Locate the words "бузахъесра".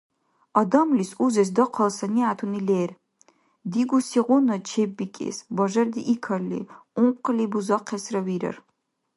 7.51-8.21